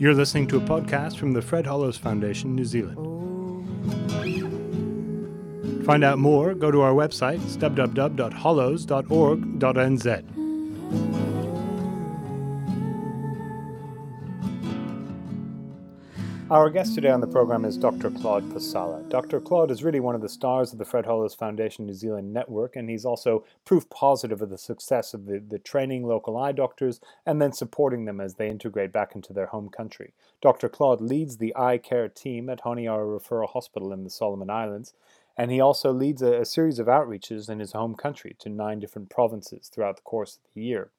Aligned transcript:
You're 0.00 0.14
listening 0.14 0.46
to 0.46 0.56
a 0.56 0.60
podcast 0.60 1.18
from 1.18 1.34
the 1.34 1.42
Fred 1.42 1.66
Hollows 1.66 1.98
Foundation, 1.98 2.56
New 2.56 2.64
Zealand. 2.64 2.96
To 5.62 5.84
find 5.84 6.02
out 6.02 6.18
more, 6.18 6.54
go 6.54 6.70
to 6.70 6.80
our 6.80 6.94
website, 6.94 7.40
www.hollows.org.nz. 7.40 10.39
Our 16.50 16.68
guest 16.68 16.96
today 16.96 17.10
on 17.10 17.20
the 17.20 17.28
program 17.28 17.64
is 17.64 17.76
Dr. 17.76 18.10
Claude 18.10 18.42
Posala. 18.50 19.08
Dr. 19.08 19.40
Claude 19.40 19.70
is 19.70 19.84
really 19.84 20.00
one 20.00 20.16
of 20.16 20.20
the 20.20 20.28
stars 20.28 20.72
of 20.72 20.80
the 20.80 20.84
Fred 20.84 21.06
Hollows 21.06 21.32
Foundation 21.32 21.86
New 21.86 21.94
Zealand 21.94 22.32
network, 22.32 22.74
and 22.74 22.90
he's 22.90 23.04
also 23.04 23.44
proof 23.64 23.88
positive 23.88 24.42
of 24.42 24.50
the 24.50 24.58
success 24.58 25.14
of 25.14 25.26
the, 25.26 25.38
the 25.38 25.60
training 25.60 26.04
local 26.04 26.36
eye 26.36 26.50
doctors 26.50 27.00
and 27.24 27.40
then 27.40 27.52
supporting 27.52 28.04
them 28.04 28.20
as 28.20 28.34
they 28.34 28.48
integrate 28.48 28.92
back 28.92 29.14
into 29.14 29.32
their 29.32 29.46
home 29.46 29.68
country. 29.68 30.12
Dr. 30.42 30.68
Claude 30.68 31.00
leads 31.00 31.36
the 31.36 31.54
eye 31.54 31.78
care 31.78 32.08
team 32.08 32.50
at 32.50 32.62
Honiara 32.62 33.06
Referral 33.06 33.50
Hospital 33.50 33.92
in 33.92 34.02
the 34.02 34.10
Solomon 34.10 34.50
Islands, 34.50 34.92
and 35.36 35.52
he 35.52 35.60
also 35.60 35.92
leads 35.92 36.20
a, 36.20 36.40
a 36.40 36.44
series 36.44 36.80
of 36.80 36.88
outreaches 36.88 37.48
in 37.48 37.60
his 37.60 37.74
home 37.74 37.94
country 37.94 38.34
to 38.40 38.48
nine 38.48 38.80
different 38.80 39.08
provinces 39.08 39.68
throughout 39.68 39.98
the 39.98 40.02
course 40.02 40.34
of 40.34 40.42
the 40.52 40.62
year. 40.62 40.90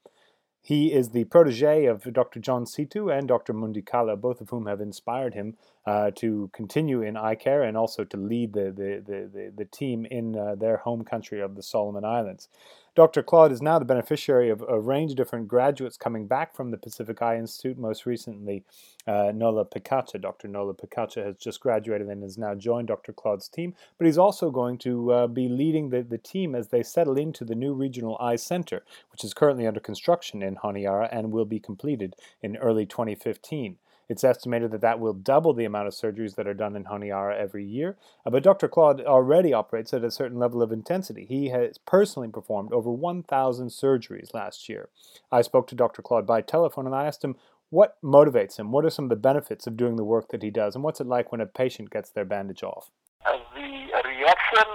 He 0.64 0.94
is 0.94 1.10
the 1.10 1.24
protege 1.24 1.86
of 1.86 2.04
Dr. 2.14 2.40
John 2.40 2.66
Szetu 2.66 3.12
and 3.12 3.28
Dr. 3.28 3.52
Mundi 3.52 3.82
Qalo, 3.82 4.20
both 4.20 4.42
of 4.42 4.50
whom 4.50 4.68
have 4.68 4.80
inspired 4.80 5.34
him 5.34 5.58
uh, 5.88 6.12
to 6.16 6.52
continue 6.54 7.02
in 7.02 7.18
eye 7.18 7.36
care 7.36 7.64
and 7.64 7.76
also 7.76 8.04
to 8.04 8.18
lead 8.18 8.54
the, 8.54 8.66
the, 8.66 9.04
the, 9.04 9.30
the, 9.34 9.54
the 9.58 9.66
team 9.66 10.06
in 10.06 10.38
uh, 10.38 10.54
their 10.54 10.78
home 10.78 11.04
country 11.04 11.42
of 11.42 11.56
the 11.56 11.64
Solomon 11.64 12.06
Islands. 12.06 12.48
Dr. 12.94 13.24
Claude 13.24 13.54
is 13.54 13.62
now 13.62 13.80
the 13.80 13.86
beneficiary 13.86 14.50
of 14.50 14.66
a 14.68 14.78
range 14.78 15.12
of 15.12 15.18
different 15.18 15.48
graduates 15.48 15.96
coming 15.96 16.28
back 16.28 16.54
from 16.54 16.72
the 16.72 16.78
Pacific 16.78 17.22
Eye 17.22 17.38
Institute. 17.38 17.78
Most 17.78 18.06
recently, 18.06 18.66
uh, 19.08 19.32
Nola 19.34 19.64
Pikacha. 19.64 20.20
Dr. 20.20 20.50
Nola 20.50 20.74
Pikacha 20.74 21.26
has 21.26 21.38
just 21.38 21.62
graduated 21.62 22.08
and 22.10 22.22
has 22.22 22.38
now 22.38 22.54
joined 22.54 22.90
Dr. 22.90 23.14
Claude's 23.14 23.48
team, 23.48 23.74
but 23.98 24.08
he's 24.08 24.18
also 24.18 24.52
going 24.52 24.78
to 24.80 25.10
uh, 25.14 25.28
be 25.28 25.48
leading 25.48 25.90
the, 25.90 26.04
the 26.04 26.18
team 26.18 26.54
as 26.54 26.68
they 26.68 26.84
settle 26.84 27.18
into 27.18 27.46
the 27.46 27.56
new 27.56 27.74
regional 27.74 28.18
eye 28.20 28.36
center, 28.36 28.84
which 29.14 29.24
is 29.24 29.34
currently 29.34 29.66
under 29.66 29.80
construction 29.80 30.44
in 30.44 30.58
Honiara 30.58 31.08
and 31.14 31.32
will 31.32 31.46
be 31.46 31.62
completed 31.62 32.18
in 32.42 32.58
early 32.58 32.86
2015. 32.86 33.78
It's 34.12 34.26
estimated 34.26 34.72
that 34.72 34.82
that 34.82 35.00
will 35.00 35.14
double 35.14 35.54
the 35.54 35.64
amount 35.64 35.88
of 35.88 35.94
surgeries 35.94 36.36
that 36.36 36.46
are 36.46 36.54
done 36.54 36.76
in 36.76 36.84
Honiara 36.84 37.34
every 37.40 37.64
year. 37.64 37.96
Uh, 38.26 38.30
but 38.30 38.44
Dr. 38.44 38.68
Claude 38.68 39.00
already 39.00 39.54
operates 39.54 39.94
at 39.94 40.04
a 40.04 40.12
certain 40.12 40.38
level 40.38 40.62
of 40.62 40.74
intensity. 40.74 41.26
He 41.26 41.48
has 41.48 41.78
personally 41.78 42.28
performed 42.28 42.74
over 42.74 42.92
1,000 42.92 43.70
surgeries 43.70 44.34
last 44.34 44.68
year. 44.68 44.90
I 45.32 45.42
spoke 45.42 45.66
to 45.68 45.76
Dr. 45.76 46.02
Claude 46.02 46.28
by 46.28 46.42
telephone 46.42 46.86
and 46.86 46.94
I 46.94 47.06
asked 47.06 47.24
him 47.24 47.38
what 47.70 47.96
motivates 48.04 48.60
him. 48.60 48.74
What 48.74 48.84
are 48.84 48.90
some 48.90 49.06
of 49.06 49.10
the 49.12 49.16
benefits 49.16 49.66
of 49.66 49.78
doing 49.78 49.96
the 49.96 50.04
work 50.04 50.28
that 50.32 50.44
he 50.44 50.50
does? 50.50 50.76
And 50.76 50.84
what's 50.84 51.00
it 51.00 51.08
like 51.08 51.32
when 51.32 51.40
a 51.40 51.46
patient 51.46 51.90
gets 51.90 52.10
their 52.10 52.26
bandage 52.26 52.64
off? 52.64 52.92
Uh, 53.26 53.38
the 53.56 53.62
reaction 54.10 54.68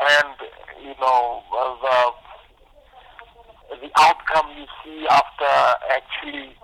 and, 0.00 0.34
you 0.82 0.94
know, 1.00 1.40
the, 3.70 3.76
the 3.76 3.90
outcome 3.96 4.50
you 4.58 4.66
see 4.82 5.06
after 5.08 5.76
actually 5.88 6.56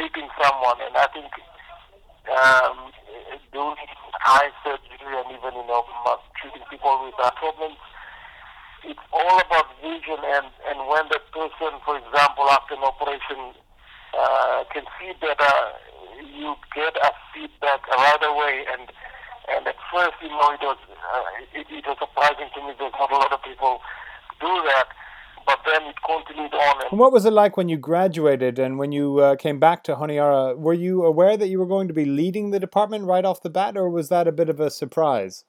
treating 0.00 0.28
someone, 0.40 0.80
and 0.80 0.96
I 0.96 1.06
think 1.12 1.28
um, 2.32 2.88
doing 3.52 3.76
eye 4.24 4.48
surgery 4.64 5.12
and 5.12 5.28
even 5.28 5.52
you 5.60 5.66
know 5.68 5.84
treating 6.40 6.64
people 6.72 7.04
with 7.04 7.20
eye 7.20 7.36
problems, 7.36 7.76
it's 8.88 9.04
all 9.12 9.36
about 9.44 9.68
vision. 9.84 10.24
And 10.24 10.48
and 10.72 10.88
when 10.88 11.04
the 11.12 11.20
person, 11.36 11.76
for 11.84 12.00
example, 12.00 12.48
after 12.48 12.80
an 12.80 12.84
operation, 12.84 13.52
uh, 14.16 14.64
can 14.72 14.88
see 14.96 15.12
better, 15.20 15.56
you 16.16 16.56
get 16.72 16.96
a 16.96 17.12
feedback 17.36 17.84
right 17.92 18.24
away. 18.24 18.64
And 18.72 18.88
and 19.52 19.68
at 19.68 19.76
first, 19.92 20.16
you 20.24 20.32
know, 20.32 20.48
it 20.56 20.64
was 20.64 20.80
uh, 20.96 21.28
it, 21.52 21.68
it 21.68 21.84
was 21.84 22.00
surprising 22.00 22.48
to 22.56 22.60
me 22.64 22.72
that 22.72 22.92
not 22.96 23.12
a 23.12 23.20
lot 23.20 23.32
of 23.36 23.42
people 23.44 23.84
do 24.40 24.48
that 24.64 24.88
then 25.72 25.82
it 25.88 25.96
continued 26.04 26.52
on. 26.54 26.82
And, 26.90 26.98
what 26.98 27.12
was 27.12 27.24
it 27.24 27.32
like 27.32 27.56
when 27.56 27.68
you 27.68 27.76
graduated 27.76 28.58
and 28.58 28.78
when 28.78 28.92
you 28.92 29.18
uh, 29.18 29.36
came 29.36 29.58
back 29.58 29.84
to 29.84 29.96
Honiara? 29.96 30.56
Were 30.56 30.74
you 30.74 31.04
aware 31.04 31.36
that 31.36 31.48
you 31.48 31.58
were 31.58 31.66
going 31.66 31.88
to 31.88 31.94
be 31.94 32.04
leading 32.04 32.50
the 32.50 32.60
department 32.60 33.04
right 33.04 33.24
off 33.24 33.42
the 33.42 33.50
bat, 33.50 33.76
or 33.76 33.88
was 33.88 34.08
that 34.08 34.26
a 34.26 34.32
bit 34.32 34.48
of 34.48 34.60
a 34.60 34.70
surprise? 34.70 35.44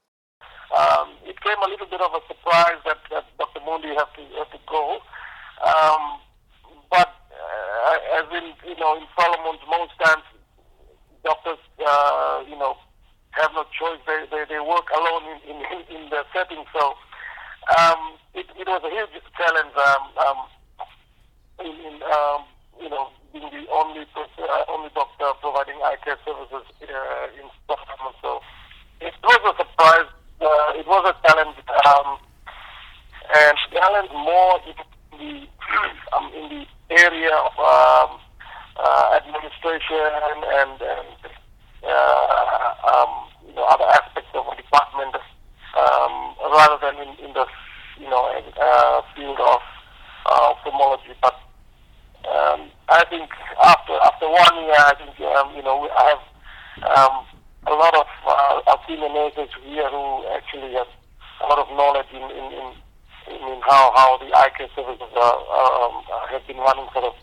Um, 0.77 1.09
it 1.25 1.39
came 1.41 1.57
a 1.65 1.69
little 1.69 1.87
bit 1.87 2.01
of 2.01 2.11
a 2.13 2.21
surprise 2.27 2.79
that, 2.85 2.97
that 3.11 3.25
Dr. 3.37 3.59
Mundi 3.65 3.89
had 3.89 4.07
to, 4.15 4.23
had 4.37 4.51
to 4.51 4.59
go. 4.69 4.99
Um, 5.65 6.19
but 6.89 7.09
uh, 7.09 8.19
as 8.19 8.25
in, 8.31 8.53
you 8.69 8.77
know, 8.79 8.95
in 8.95 9.03
Solomon's, 9.17 9.61
most 9.67 9.91
times 10.03 10.23
doctors, 11.23 11.59
uh, 11.85 12.43
you 12.47 12.57
know, 12.57 12.75
have 13.31 13.51
no 13.53 13.63
choice. 13.77 13.99
They, 14.07 14.25
they, 14.31 14.43
they 14.49 14.59
work 14.59 14.87
alone 14.95 15.39
in, 15.47 15.55
in, 15.55 15.79
in 15.95 16.09
the 16.09 16.23
setting. 16.33 16.63
So 16.73 16.93
um, 17.77 18.17
it, 18.33 18.45
it 18.57 18.67
was 18.67 18.81
a 18.83 18.89
huge 18.89 19.21
challenge. 19.37 19.73
Um, 19.75 20.03
um, 20.17 20.39
in, 21.59 21.73
in 21.85 21.95
um, 22.03 22.41
you 22.81 22.89
know, 22.89 23.09
being 23.33 23.49
the 23.51 23.69
only 23.71 24.01
uh, 24.15 24.63
only 24.69 24.89
doctor 24.95 25.29
providing 25.41 25.75
eye 25.83 25.97
care 26.03 26.17
services 26.25 26.65
uh, 26.81 27.27
in 27.37 27.45
Stockholm. 27.65 28.13
So 28.21 28.41
it 28.99 29.13
was 29.23 29.41
a 29.45 29.57
surprise. 29.57 30.09
Uh, 30.41 30.73
it 30.73 30.87
was 30.87 31.05
a 31.05 31.27
challenge, 31.27 31.55
um, 31.85 32.17
and 33.35 33.57
challenge 33.71 34.09
more 34.11 34.59
in 34.65 34.75
the 35.19 35.47
um, 36.17 36.31
in 36.33 36.49
the 36.49 36.65
area 36.97 37.35
of 37.35 37.53
um, 37.59 38.19
uh, 38.77 39.19
administration 39.21 40.09
and, 40.27 40.43
and 40.43 40.81
uh, 40.81 42.73
um, 42.89 43.11
you 43.47 43.53
know 43.53 43.65
other 43.69 43.85
aspects 43.85 44.29
of 44.33 44.45
a 44.47 44.55
department 44.55 45.15
um, 45.77 46.35
rather 46.51 46.77
than 46.81 46.95
in, 47.07 47.25
in 47.25 47.33
the 47.33 47.45
you 47.99 48.09
know 48.09 48.25
uh, 48.59 49.01
field 49.15 49.39
of 49.39 49.61
uh, 50.25 50.51
ophthalmology. 50.51 51.13
But 51.21 51.35
um, 52.27 52.69
I 52.89 53.05
think 53.09 53.29
after 53.63 53.93
after 54.03 54.27
one 54.29 54.55
year, 54.65 54.77
I 54.77 54.93
think 54.97 55.19
um, 55.37 55.55
you 55.55 55.63
know 55.63 55.87
I 55.89 56.03
have 56.13 56.23
um, 56.97 57.25
a 57.67 57.73
lot 57.73 57.95
of 57.95 58.07
uh, 58.27 58.77
senior 58.87 59.09
nurses 59.09 59.49
here 59.63 59.89
who 59.89 60.25
actually 60.35 60.73
have 60.73 60.89
a 61.41 61.47
lot 61.47 61.59
of 61.59 61.69
knowledge 61.75 62.09
in 62.13 62.23
in, 62.23 62.47
in, 62.53 63.47
in 63.47 63.60
how 63.71 63.87
how 63.95 64.19
the 64.19 64.27
eye 64.35 64.51
services 64.75 65.11
are, 65.15 65.39
um, 65.55 66.03
have 66.27 66.45
been 66.45 66.59
running 66.59 66.91
sort 66.91 67.07
of 67.07 67.15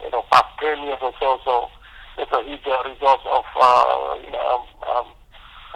you 0.00 0.10
know 0.10 0.24
past 0.32 0.48
ten 0.56 0.80
years 0.80 0.96
or 1.04 1.12
so. 1.20 1.36
So 1.44 1.68
it's 2.16 2.32
a 2.32 2.40
huge 2.48 2.64
uh, 2.64 2.80
resource 2.88 3.20
of 3.28 3.44
uh, 3.60 4.16
you 4.24 4.32
know, 4.32 4.40
um, 4.48 4.64
um, 4.88 5.06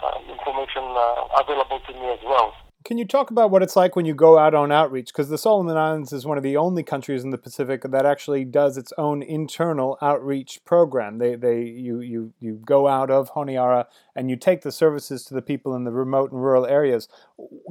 uh, 0.01 0.17
information 0.25 0.81
uh, 0.97 1.29
available 1.37 1.79
to 1.85 1.93
me 1.93 2.09
as 2.09 2.19
well. 2.25 2.53
Can 2.85 2.99
you 2.99 3.05
talk 3.05 3.31
about 3.31 3.49
what 3.49 3.63
it's 3.63 3.75
like 3.75 3.95
when 3.95 4.05
you 4.05 4.13
go 4.13 4.37
out 4.37 4.53
on 4.53 4.71
outreach? 4.71 5.07
Because 5.07 5.27
the 5.27 5.39
Solomon 5.39 5.75
Islands 5.75 6.13
is 6.13 6.23
one 6.23 6.37
of 6.37 6.43
the 6.43 6.55
only 6.55 6.83
countries 6.83 7.23
in 7.23 7.31
the 7.31 7.37
Pacific 7.39 7.81
that 7.81 8.05
actually 8.05 8.45
does 8.45 8.77
its 8.77 8.93
own 8.95 9.23
internal 9.23 9.97
outreach 10.03 10.63
program. 10.65 11.17
They, 11.17 11.33
they, 11.33 11.63
you, 11.63 11.99
you, 12.01 12.33
you 12.39 12.61
go 12.63 12.87
out 12.87 13.09
of 13.09 13.31
Honiara 13.33 13.85
and 14.15 14.29
you 14.29 14.35
take 14.35 14.61
the 14.61 14.71
services 14.71 15.25
to 15.25 15.33
the 15.33 15.41
people 15.41 15.73
in 15.73 15.83
the 15.83 15.91
remote 15.91 16.31
and 16.31 16.39
rural 16.39 16.67
areas. 16.67 17.09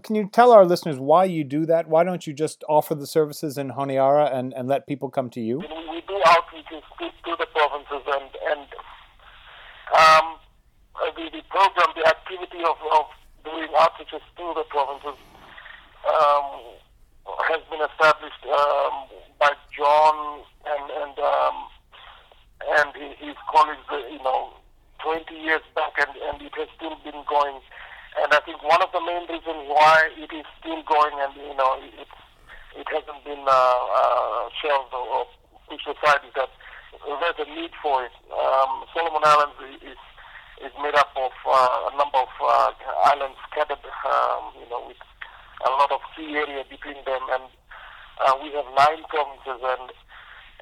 Can 0.02 0.16
you 0.16 0.28
tell 0.28 0.50
our 0.50 0.64
listeners 0.64 0.98
why 0.98 1.26
you 1.26 1.44
do 1.44 1.64
that? 1.64 1.88
Why 1.88 2.02
don't 2.02 2.26
you 2.26 2.32
just 2.32 2.64
offer 2.68 2.96
the 2.96 3.06
services 3.06 3.56
in 3.56 3.70
Honiara 3.70 4.34
and, 4.34 4.52
and 4.52 4.66
let 4.66 4.88
people 4.88 5.10
come 5.10 5.30
to 5.30 5.40
you? 5.40 5.58
We 5.58 6.02
do 6.08 6.20
outreaches 6.26 6.70
to, 6.70 6.80
speak 6.96 7.12
to 7.26 7.36
the 7.38 7.46
provinces 7.54 8.02
and, 8.04 8.30
and 8.50 8.66
um, 9.96 10.38
the, 11.14 11.30
the 11.30 11.42
program, 11.50 11.94
the 11.94 12.04
activity 12.04 12.64
of, 12.64 12.76
of 12.98 13.06
doing 13.44 13.68
outreaches 13.76 14.24
to 14.36 14.44
the 14.56 14.64
provinces 14.68 15.18
um, 16.08 16.46
has 17.48 17.60
been 17.70 17.80
established 17.80 18.44
um, 18.48 19.08
by 19.38 19.52
John 19.76 20.44
and 20.66 20.84
and 20.90 21.16
um, 21.18 21.56
and 22.64 22.90
his 23.20 23.36
colleagues, 23.52 23.84
you 24.10 24.22
know, 24.24 24.54
20 25.04 25.34
years 25.36 25.60
back, 25.74 25.92
and, 26.00 26.16
and 26.16 26.40
it 26.40 26.52
has 26.56 26.68
still 26.76 26.96
been 27.04 27.20
going. 27.28 27.60
And 28.16 28.32
I 28.32 28.40
think 28.46 28.62
one 28.62 28.80
of 28.80 28.88
the 28.92 29.02
main 29.04 29.26
reasons 29.28 29.68
why 29.68 30.08
it 30.16 30.32
is 30.32 30.46
still 30.60 30.80
going, 30.86 31.16
and 31.20 31.34
you 31.36 31.56
know, 31.56 31.76
it 31.82 32.08
it 32.74 32.86
hasn't 32.90 33.22
been 33.24 33.44
uh, 33.46 33.80
uh, 34.00 34.48
shelved 34.62 34.92
or, 34.94 35.04
or 35.04 35.24
pushed 35.68 35.86
aside, 35.86 36.24
is 36.26 36.34
that 36.34 36.50
there's 37.04 37.38
a 37.38 37.48
need 37.54 37.70
for 37.82 38.04
it. 38.04 38.14
Um, 38.32 38.86
Solomon 38.94 39.22
Islands 39.24 39.82
is 39.82 39.93
is 40.64 40.72
made 40.80 40.96
up 40.96 41.12
of 41.16 41.32
uh, 41.44 41.92
a 41.92 41.96
number 41.96 42.18
of 42.24 42.32
uh, 42.40 42.72
islands 43.12 43.36
scattered, 43.52 43.84
um, 44.08 44.56
you 44.56 44.68
know, 44.72 44.80
with 44.88 45.00
a 45.64 45.70
lot 45.70 45.92
of 45.92 46.00
sea 46.16 46.32
area 46.36 46.64
between 46.68 46.96
them, 47.04 47.20
and 47.36 47.44
uh, 48.24 48.34
we 48.40 48.48
have 48.56 48.64
nine 48.72 49.04
provinces, 49.12 49.60
and 49.60 49.92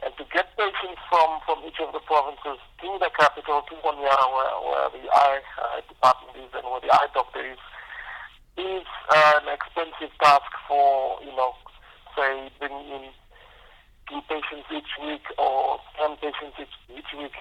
and 0.02 0.10
to 0.18 0.24
get 0.34 0.50
patients 0.58 0.98
from 1.06 1.38
from 1.46 1.62
each 1.62 1.78
of 1.78 1.94
the 1.94 2.02
provinces 2.02 2.58
to 2.82 2.88
the 2.98 3.10
capital, 3.14 3.62
to 3.70 3.74
Honiara, 3.78 4.26
where, 4.34 4.56
where 4.66 4.88
the 4.90 5.06
eye 5.06 5.42
uh, 5.62 5.78
department 5.86 6.34
is 6.34 6.50
and 6.50 6.66
where 6.66 6.82
the 6.82 6.90
eye 6.90 7.10
doctor 7.14 7.46
is, 7.46 7.62
is 8.58 8.86
an 9.14 9.46
expensive 9.46 10.10
task 10.18 10.50
for 10.66 11.22
you 11.22 11.30
know, 11.38 11.54
say 12.18 12.50
bringing 12.58 12.90
in 12.90 13.04
two 14.10 14.20
patients 14.26 14.66
each 14.74 14.92
week 14.98 15.22
or 15.38 15.78
ten 15.94 16.18
patients 16.18 16.58
each, 16.58 16.76
each 16.90 17.12
week 17.14 17.38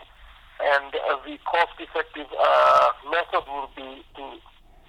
And 0.62 0.94
uh, 0.94 1.18
the 1.26 1.42
cost-effective 1.42 2.30
uh, 2.38 2.90
method 3.10 3.44
would 3.50 3.74
be 3.74 4.06
to 4.16 4.26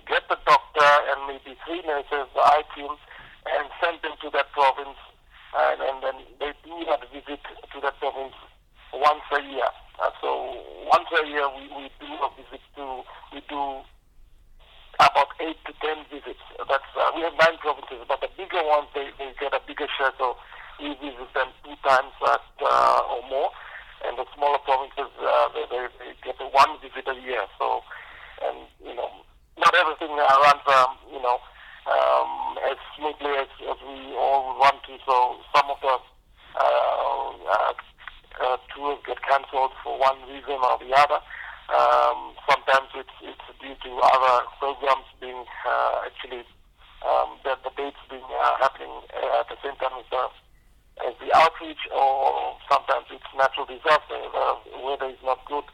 get 0.06 0.28
the 0.28 0.36
doctor 0.44 0.90
and 1.08 1.24
maybe 1.26 1.56
three 1.64 1.80
nurses, 1.88 2.28
the 2.36 2.44
eye 2.44 2.64
team, 2.76 2.92
and 3.48 3.66
send 3.80 3.98
them 4.04 4.12
to 4.20 4.28
that 4.36 4.52
province. 4.52 5.00
And, 5.56 5.80
and 5.80 5.96
then 6.04 6.16
they 6.40 6.52
do 6.64 6.76
that 6.92 7.00
visit 7.12 7.40
to 7.40 7.80
that 7.80 7.98
province 8.00 8.36
once 8.92 9.24
a 9.32 9.40
year. 9.40 9.72
Uh, 10.00 10.10
so 10.20 10.28
once 10.88 11.08
a 11.12 11.26
year 11.26 11.48
we, 11.56 11.68
we 11.76 11.84
do 12.00 12.08
a 12.20 12.28
visit 12.36 12.60
to, 12.76 13.02
we 13.32 13.40
do 13.48 13.80
about 15.00 15.32
eight 15.40 15.56
to 15.64 15.72
ten 15.80 16.04
visits. 16.12 16.40
That's 16.68 16.92
uh, 16.96 17.10
we 17.16 17.22
have 17.22 17.32
nine 17.40 17.56
provinces, 17.60 18.04
but 18.08 18.20
the 18.20 18.28
bigger 18.36 18.60
ones 18.64 18.88
they, 18.94 19.08
they 19.18 19.32
get 19.40 19.52
a 19.56 19.60
bigger 19.66 19.88
share, 19.96 20.12
so 20.18 20.36
we 20.80 20.92
visit 21.00 21.32
them 21.34 21.48
two 21.64 21.76
times 21.80 22.12
at, 22.28 22.44
uh, 22.60 23.00
or 23.12 23.22
more, 23.28 23.50
and 24.04 24.18
the 24.18 24.26
smaller 24.36 24.58
provinces 24.64 25.08
uh, 25.20 25.48
they, 25.54 25.64
they, 25.70 25.82
they 26.00 26.12
get 26.24 26.36
one 26.52 26.76
visit 26.80 27.08
a 27.08 27.16
year. 27.20 27.44
So, 27.58 27.82
and 28.44 28.68
you 28.84 28.94
know, 28.94 29.10
not 29.58 29.74
everything 29.74 30.12
uh, 30.12 30.36
runs, 30.44 30.64
um, 30.68 30.96
you 31.12 31.20
know, 31.22 31.40
um, 31.88 32.58
as 32.70 32.78
smoothly 32.96 33.32
as, 33.36 33.50
as 33.68 33.78
we 33.82 34.14
all 34.16 34.58
some 35.54 35.68
of 35.70 35.78
the 35.82 35.96
uh, 36.58 37.72
uh, 38.42 38.56
tours 38.74 38.98
get 39.06 39.20
cancelled 39.22 39.72
for 39.82 39.98
one 39.98 40.18
reason 40.28 40.58
or 40.58 40.78
the 40.80 40.92
other. 40.94 41.20
Um, 41.72 42.34
sometimes 42.48 42.88
it's, 42.94 43.16
it's 43.22 43.46
due 43.60 43.74
to 43.74 43.90
other 44.02 44.44
programs 44.58 45.06
being 45.20 45.44
uh, 45.64 46.04
actually 46.06 46.44
um, 47.06 47.38
the, 47.44 47.56
the 47.64 47.72
dates 47.76 48.02
being 48.10 48.26
happening 48.60 48.92
at 49.40 49.48
the 49.48 49.56
same 49.62 49.76
time 49.76 49.94
as 49.98 50.06
the 50.10 50.22
as 51.08 51.14
the 51.24 51.32
outreach, 51.34 51.88
or 51.88 52.54
sometimes 52.70 53.06
it's 53.10 53.24
natural 53.34 53.64
disaster. 53.64 54.12
The 54.12 54.78
weather 54.84 55.08
is 55.08 55.22
not 55.24 55.40
good. 55.48 55.64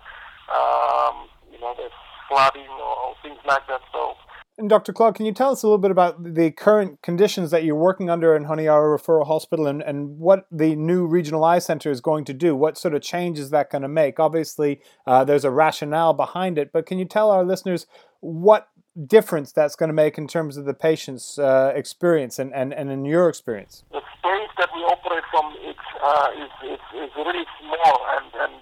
Um, 0.47 1.29
you 1.51 1.59
know, 1.59 1.75
there's 1.77 1.93
flooding 2.29 2.71
or 2.79 3.15
things 3.23 3.41
like 3.45 3.67
that. 3.67 3.83
So 3.93 4.15
and 4.59 4.69
Dr. 4.69 4.93
Claude, 4.93 5.15
can 5.15 5.25
you 5.25 5.33
tell 5.33 5.53
us 5.53 5.63
a 5.63 5.67
little 5.67 5.79
bit 5.79 5.93
about 5.93 6.35
the 6.35 6.51
current 6.51 7.01
conditions 7.01 7.53
that 7.53 7.63
you're 7.63 7.77
working 7.77 8.11
under 8.11 8.35
in 8.35 8.45
Honiara 8.45 8.99
Referral 8.99 9.27
Hospital 9.27 9.69
and, 9.69 9.81
and 9.81 10.19
what 10.19 10.47
the 10.51 10.75
new 10.75 11.07
Regional 11.07 11.45
Eye 11.45 11.61
Center 11.61 11.93
is 11.93 12.01
going 12.01 12.25
to 12.25 12.35
do? 12.35 12.57
What 12.57 12.77
sort 12.77 12.93
of 12.95 13.01
change 13.01 13.39
is 13.39 13.51
that 13.51 13.71
going 13.71 13.83
to 13.83 13.89
make? 13.89 14.19
Obviously, 14.19 14.81
uh, 15.07 15.25
there's 15.25 15.45
a 15.45 15.51
rationale 15.51 16.13
behind 16.13 16.59
it, 16.59 16.73
but 16.73 16.87
can 16.87 16.99
you 16.99 17.05
tell 17.05 17.31
our 17.31 17.45
listeners 17.45 17.87
what 18.19 18.69
difference 19.07 19.53
that's 19.53 19.77
going 19.77 19.91
to 19.91 19.95
make 19.95 20.19
in 20.19 20.27
terms 20.27 20.57
of 20.57 20.65
the 20.65 20.75
patient's 20.75 21.39
uh, 21.39 21.73
experience 21.77 22.41
and, 22.41 22.53
and, 22.53 22.75
and 22.75 22.91
in 22.91 23.05
your 23.05 23.29
experience? 23.29 23.85
The 23.93 24.01
space 24.19 24.51
that 24.59 24.71
we 24.75 24.81
operate 24.81 25.23
from 25.31 25.55
it's, 25.61 25.79
uh, 26.03 26.29
is, 26.37 26.73
is, 26.73 27.05
is 27.05 27.11
really 27.17 27.45
small, 27.61 28.07
and, 28.17 28.33
and 28.35 28.53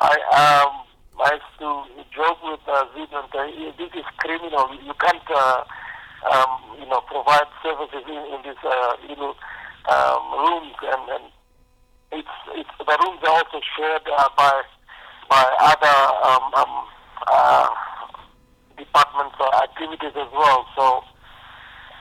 I. 0.00 0.64
Um, 0.66 0.87
Used 1.18 1.42
to 1.58 1.82
joke 2.14 2.38
with 2.46 2.60
uh, 2.70 2.86
Zidane, 2.94 3.26
uh, 3.34 3.72
this 3.76 3.90
is 3.90 4.06
criminal. 4.18 4.70
You 4.70 4.94
can't, 5.02 5.18
uh, 5.34 5.64
um, 6.30 6.78
you 6.78 6.86
know, 6.86 7.02
provide 7.10 7.50
services 7.60 8.06
in, 8.06 8.22
in 8.34 8.38
these 8.46 8.62
uh, 8.62 8.94
little 9.02 9.34
um, 9.90 10.22
rooms, 10.38 10.78
and, 10.78 11.02
and 11.10 11.24
it's, 12.12 12.28
it's 12.54 12.70
the 12.78 12.96
rooms 13.02 13.18
are 13.26 13.34
also 13.34 13.60
shared 13.76 14.02
uh, 14.06 14.28
by 14.36 14.62
by 15.28 15.42
other 15.58 15.98
um, 16.22 16.54
um, 16.54 16.86
uh, 17.26 17.68
departments 18.78 19.34
or 19.40 19.50
activities 19.62 20.14
as 20.14 20.30
well. 20.32 20.66
So 20.78 21.02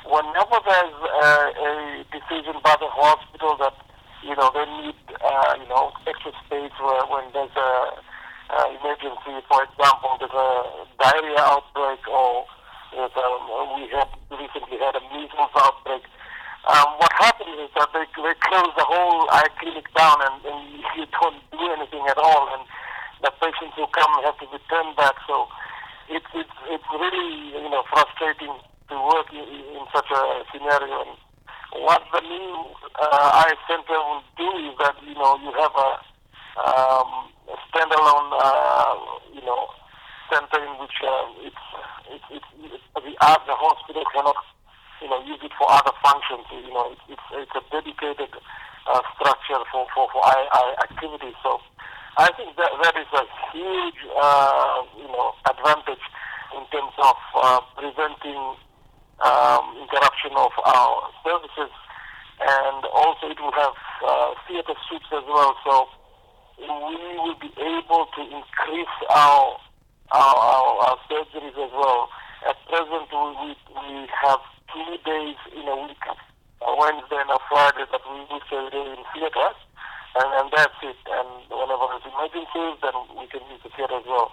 whenever 0.05 0.61
there's 0.61 0.97
a, 1.25 1.29
a 1.57 2.05
decision 2.13 2.61
by 2.63 2.77
the 2.79 2.87
hospital 2.93 3.57
that 3.65 3.73
you 4.21 4.35
know 4.35 4.51
they 4.53 4.65
need 4.85 4.95
uh, 5.09 5.57
you 5.59 5.67
know 5.67 5.91
extra 6.05 6.31
space 6.45 6.71
where 6.79 7.05
when 7.09 7.25
there's 7.33 7.57
a 7.57 8.06
uh, 8.49 8.67
emergency. 8.79 9.44
For 9.47 9.63
example, 9.63 10.17
there's 10.19 10.33
a 10.33 10.85
diarrhea 10.99 11.39
outbreak 11.39 12.01
or 12.07 12.45
um, 12.97 13.75
we 13.75 13.88
had 13.91 14.09
recently 14.31 14.77
had 14.79 14.95
a 14.95 15.03
measles 15.11 15.53
outbreak. 15.55 16.03
Um, 16.67 16.99
what 16.99 17.11
happens 17.13 17.55
is 17.63 17.71
that 17.75 17.89
they, 17.94 18.03
they 18.19 18.35
close 18.44 18.71
the 18.75 18.83
whole 18.83 19.27
eye 19.31 19.47
clinic 19.59 19.88
down 19.95 20.17
and, 20.19 20.35
and 20.44 20.59
you 20.97 21.05
don't 21.15 21.39
do 21.51 21.63
anything 21.77 22.03
at 22.09 22.17
all 22.17 22.49
and 22.55 22.63
the 23.23 23.31
patients 23.39 23.75
who 23.75 23.88
come 23.95 24.11
have 24.23 24.38
to 24.39 24.47
be 24.51 24.59
turned 24.69 24.95
back. 24.95 25.15
So 25.27 25.47
it's, 26.09 26.27
it's, 26.35 26.57
it's 26.67 26.89
really, 26.91 27.55
you 27.55 27.69
know, 27.69 27.83
frustrating 27.91 28.51
to 28.89 28.95
work 28.95 29.31
in, 29.31 29.47
in 29.47 29.83
such 29.94 30.07
a 30.11 30.44
scenario. 30.51 31.07
And 31.07 31.15
what 31.83 32.03
the 32.11 32.21
new 32.21 32.51
uh, 32.99 33.29
eye 33.44 33.55
center 33.67 33.99
will 33.99 34.23
do 34.35 34.49
is 34.67 34.75
that, 34.79 34.95
you 35.03 35.15
know, 35.15 35.39
you 35.39 35.51
have 35.55 35.75
a, 35.75 35.89
um, 36.67 37.31
standalone, 37.77 38.33
uh, 38.33 38.95
you 39.33 39.45
know, 39.45 39.69
center 40.33 40.65
in 40.65 40.74
which 40.81 40.97
uh, 41.06 41.45
it's, 41.45 41.63
it's, 42.09 42.25
it's, 42.33 42.50
it's 42.74 42.83
the, 42.97 43.13
uh, 43.21 43.38
the 43.45 43.53
hospital 43.53 44.01
cannot, 44.09 44.35
you 45.01 45.09
know, 45.09 45.21
use 45.21 45.38
it 45.45 45.53
for 45.62 45.69
other 45.69 45.94
functions. 46.01 46.41
You 46.50 46.74
know, 46.74 46.89
it's, 46.89 47.06
it's, 47.13 47.27
it's 47.38 47.53
a 47.53 47.63
dedicated 47.69 48.33
uh, 48.89 49.01
structure 49.13 49.62
for, 49.69 49.85
for, 49.94 50.09
for 50.09 50.25
eye, 50.25 50.47
eye 50.51 50.74
activities. 50.89 51.38
So 51.45 51.62
I 52.18 52.33
think 52.33 52.57
that 52.57 52.74
that 52.81 52.97
is 52.97 53.09
a 53.13 53.24
huge, 53.53 54.00
uh, 54.18 54.81
you 54.97 55.07
know, 55.13 55.38
advantage 55.45 56.01
in 56.57 56.65
terms 56.73 56.97
of 56.97 57.18
uh, 57.38 57.62
preventing 57.77 58.41
um, 59.21 59.63
interruption 59.77 60.33
of 60.33 60.50
our 60.65 61.13
services, 61.21 61.69
and 62.41 62.81
also 62.89 63.30
it 63.30 63.38
will 63.38 63.53
have 63.53 63.77
uh, 64.01 64.33
theater 64.47 64.73
suites 64.89 65.09
as 65.13 65.25
well. 65.30 65.53
So 65.62 65.88
we 66.57 67.18
will 67.18 67.38
be 67.39 67.51
able 67.57 68.06
to 68.15 68.21
increase 68.21 68.95
our 69.09 69.57
our, 70.12 70.36
our, 70.36 70.69
our 70.88 70.98
surgeries 71.12 71.57
as 71.57 71.71
well. 71.75 72.09
At 72.48 72.56
present, 72.69 73.12
we, 73.12 73.56
we 73.75 74.07
have 74.07 74.39
two 74.71 74.95
days 75.04 75.36
in 75.51 75.68
a 75.68 75.75
week, 75.83 76.00
a 76.07 76.71
Wednesday 76.80 77.19
and 77.19 77.31
a 77.31 77.39
Friday, 77.50 77.83
that 77.92 78.04
we 78.07 78.24
do 78.31 78.39
surgery 78.48 78.88
in 78.95 79.04
theaters, 79.12 79.59
and, 80.15 80.30
and 80.31 80.48
that's 80.56 80.80
it. 80.83 80.95
And 81.12 81.27
whenever 81.51 81.92
there's 81.92 82.07
emergencies, 82.07 82.80
then 82.80 82.95
we 83.19 83.27
can 83.27 83.44
use 83.51 83.59
the 83.63 83.69
theater 83.75 84.00
as 84.00 84.07
well. 84.07 84.31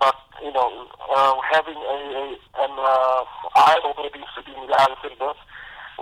But, 0.00 0.16
you 0.40 0.52
know, 0.52 0.88
uh, 1.14 1.34
having 1.52 1.76
a, 1.76 1.98
a 2.16 2.24
an 2.64 2.72
uh, 2.72 3.22
eye 3.54 3.80
operating 3.84 4.24
study 4.32 4.56
in 4.56 4.66
the 4.66 4.74
eye 4.74 4.96
center, 5.04 5.36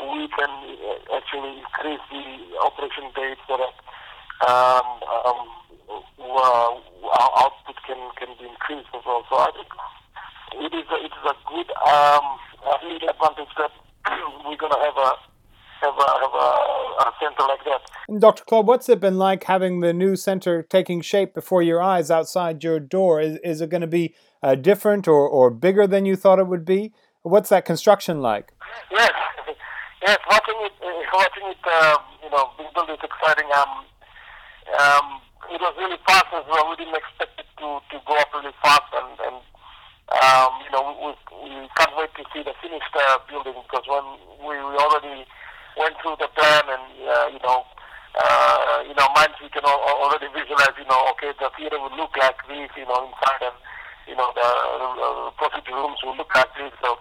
we 0.07 0.29
can 0.31 0.53
uh, 0.71 1.19
actually 1.19 1.59
increase 1.67 2.05
the 2.15 2.25
operation 2.63 3.11
dates 3.19 3.43
so 3.49 3.59
that 3.59 3.75
um, 4.49 4.87
um, 5.27 5.41
uh, 5.91 6.71
our 7.11 7.31
output 7.45 7.77
can, 7.87 7.99
can 8.17 8.29
be 8.39 8.49
increased 8.49 8.89
as 8.95 9.03
well. 9.05 9.25
So 9.29 9.37
I 9.37 9.51
think 9.53 9.69
it 10.65 10.75
is 10.75 10.87
a, 10.91 10.97
it 11.05 11.13
is 11.13 11.25
a 11.29 11.37
good 11.49 11.71
um, 11.89 12.25
advantage 13.11 13.53
that 13.59 13.73
we're 14.45 14.57
going 14.57 14.73
to 14.73 14.79
have 14.79 14.97
a 14.97 15.13
have 15.81 15.95
a, 15.97 16.09
have 16.21 16.35
a, 16.35 16.49
a 17.01 17.13
center 17.19 17.49
like 17.49 17.65
that. 17.65 17.81
And 18.09 18.21
Dr. 18.21 18.45
Claude, 18.45 18.67
what's 18.67 18.89
it 18.89 19.01
been 19.01 19.19
like 19.19 19.45
having 19.45 19.81
the 19.81 19.93
new 19.93 20.15
center 20.15 20.63
taking 20.63 21.01
shape 21.01 21.35
before 21.35 21.63
your 21.63 21.83
eyes 21.83 22.11
outside 22.11 22.63
your 22.63 22.79
door? 22.81 23.21
Is, 23.21 23.39
is 23.43 23.61
it 23.61 23.71
going 23.71 23.81
to 23.81 23.87
be 23.87 24.15
uh, 24.43 24.57
different 24.57 25.09
or, 25.09 25.27
or 25.27 25.51
bigger 25.51 25.87
than 25.87 26.05
you 26.05 26.17
thought 26.17 26.39
it 26.39 26.47
would 26.47 26.65
be? 26.65 26.93
What's 27.23 27.49
that 27.49 27.65
construction 27.65 28.21
like? 28.21 28.53
Yes, 28.91 29.11
yes, 30.03 30.19
watching 30.31 30.55
it, 30.61 30.73
uh, 30.83 30.89
watching 31.15 31.45
it, 31.47 31.57
uh, 31.65 31.97
you 32.23 32.31
know, 32.31 32.51
being 32.59 32.71
built 32.75 32.91
is 32.91 32.99
exciting. 33.03 33.47
Um, 33.57 33.85
um, 34.79 35.21
it 35.51 35.61
was 35.61 35.75
really 35.79 35.99
fast 36.07 36.31
as 36.31 36.47
well. 36.47 36.71
We 36.71 36.77
didn't 36.79 36.95
expect 36.95 37.41
it 37.43 37.49
to, 37.59 37.83
to 37.83 37.97
go 38.07 38.15
up 38.15 38.31
really 38.31 38.55
fast, 38.63 38.87
and, 38.95 39.11
and 39.27 39.39
um, 40.11 40.51
you 40.63 40.71
know, 40.75 40.83
we, 40.99 41.11
we 41.43 41.69
can't 41.75 41.95
wait 41.99 42.11
to 42.19 42.25
see 42.35 42.43
the 42.43 42.55
finished 42.63 42.95
uh, 42.95 43.19
building 43.31 43.55
because 43.67 43.87
when 43.87 44.05
we, 44.43 44.55
we 44.59 44.75
already 44.79 45.27
went 45.79 45.95
through 46.03 46.19
the 46.19 46.31
plan 46.35 46.67
and 46.67 46.87
uh, 47.03 47.27
you 47.31 47.43
know, 47.43 47.67
uh, 48.19 48.83
you 48.87 48.95
know, 48.95 49.07
minds 49.15 49.39
we 49.39 49.51
can 49.51 49.63
al- 49.63 49.87
already 50.03 50.27
visualize, 50.35 50.75
you 50.79 50.87
know, 50.91 50.99
okay, 51.15 51.31
the 51.39 51.51
theater 51.55 51.79
will 51.79 51.95
look 51.95 52.11
like 52.19 52.39
this, 52.51 52.71
you 52.75 52.87
know, 52.87 53.07
inside, 53.07 53.51
and 53.51 53.59
you 54.11 54.17
know, 54.19 54.35
the 54.35 54.43
uh, 54.43 55.31
procedure 55.39 55.75
rooms 55.79 55.99
will 56.03 56.19
look 56.19 56.31
like 56.35 56.51
this. 56.59 56.75
So 56.83 56.99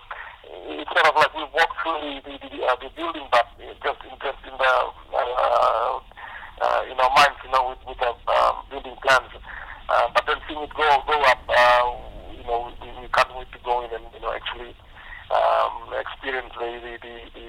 it's 0.69 0.89
sort 0.93 1.09
of 1.09 1.17
like 1.17 1.33
we 1.33 1.45
walked 1.49 1.77
through 1.81 1.97
the 2.01 2.13
the, 2.25 2.33
the, 2.45 2.61
uh, 2.65 2.77
the 2.77 2.89
building, 2.93 3.25
but 3.33 3.45
just 3.57 4.01
in 4.05 4.13
just 4.21 4.41
in 4.45 4.53
the 4.57 4.73
uh, 5.17 5.97
uh, 6.61 6.81
in 6.91 6.99
our 6.99 7.11
minds, 7.15 7.39
you 7.43 7.51
know, 7.51 7.69
with, 7.69 7.81
with 7.87 7.99
the 7.99 8.11
um, 8.31 8.55
building 8.69 8.95
plans. 9.01 9.31
Uh, 9.89 10.07
but 10.13 10.23
then 10.27 10.37
seeing 10.47 10.61
it 10.61 10.69
go 10.75 10.85
go 11.07 11.17
up, 11.23 11.41
uh, 11.49 11.83
you 12.35 12.43
know, 12.43 12.69
we, 12.81 13.01
we 13.01 13.07
can't 13.09 13.31
wait 13.35 13.51
to 13.51 13.59
go 13.65 13.83
in 13.83 13.91
and 13.93 14.05
you 14.13 14.21
know 14.21 14.31
actually 14.31 14.75
um, 15.33 15.93
experience 15.97 16.53
the 16.59 16.69
the, 16.83 16.93
the, 17.01 17.15
the 17.33 17.45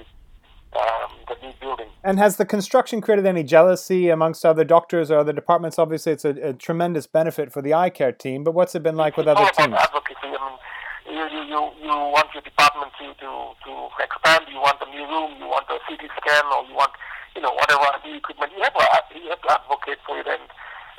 um, 0.73 1.11
the 1.27 1.35
new 1.45 1.53
building. 1.59 1.87
And 2.03 2.17
has 2.17 2.37
the 2.37 2.45
construction 2.45 3.01
created 3.01 3.25
any 3.25 3.43
jealousy 3.43 4.09
amongst 4.09 4.45
other 4.45 4.63
doctors 4.63 5.11
or 5.11 5.19
other 5.19 5.33
departments? 5.33 5.77
Obviously, 5.77 6.13
it's 6.13 6.25
a, 6.25 6.29
a 6.29 6.53
tremendous 6.53 7.07
benefit 7.07 7.51
for 7.51 7.61
the 7.61 7.73
eye 7.73 7.89
care 7.89 8.11
team, 8.11 8.43
but 8.43 8.53
what's 8.53 8.73
it 8.73 8.81
been 8.81 8.95
like 8.95 9.17
with 9.17 9.27
it's 9.27 9.39
other 9.39 9.51
teams? 9.51 9.77
Advocacy. 9.77 10.15
I 10.23 10.39
mean, 10.39 11.17
you, 11.17 11.23
you, 11.27 11.43
you, 11.45 11.61
you 11.83 11.89
want 11.89 12.27
your 12.33 12.41
department 12.43 12.91
to, 12.99 13.13
to, 13.13 13.29
to 13.65 13.89
expand, 13.99 14.45
you 14.49 14.59
want 14.59 14.77
a 14.81 14.89
new 14.89 15.03
room, 15.03 15.35
you 15.37 15.45
want 15.45 15.65
a 15.69 15.77
CT 15.87 16.09
scan, 16.17 16.45
or 16.55 16.65
you 16.65 16.75
want 16.75 16.91
you 17.35 17.41
know, 17.41 17.53
whatever 17.55 17.87
the 18.03 18.17
equipment, 18.17 18.51
you 18.55 18.63
have 18.63 18.75
to, 18.75 19.15
you 19.17 19.29
have 19.29 19.41
to 19.41 19.51
advocate 19.51 19.99
for 20.05 20.19
it 20.19 20.27
and, 20.27 20.45